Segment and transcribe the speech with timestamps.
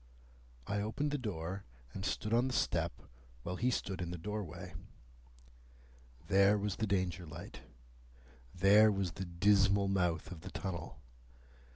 [0.65, 1.63] I opened the door,
[1.93, 3.03] and stood on the step,
[3.43, 4.73] while he stood in the doorway.
[6.27, 7.59] There was the Danger light.
[8.51, 10.97] There was the dismal mouth of the tunnel.